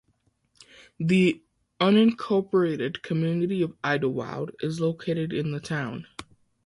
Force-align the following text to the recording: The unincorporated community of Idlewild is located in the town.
The 0.99 1.43
unincorporated 1.79 3.03
community 3.03 3.61
of 3.61 3.77
Idlewild 3.83 4.49
is 4.61 4.79
located 4.79 5.31
in 5.31 5.51
the 5.51 5.59
town. 5.59 6.07